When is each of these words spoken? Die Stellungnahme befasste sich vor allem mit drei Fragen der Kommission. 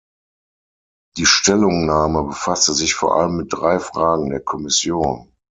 Die 1.17 1.27
Stellungnahme 1.27 2.23
befasste 2.23 2.73
sich 2.73 2.95
vor 2.95 3.15
allem 3.17 3.37
mit 3.37 3.53
drei 3.53 3.77
Fragen 3.79 4.31
der 4.31 4.39
Kommission. 4.41 5.31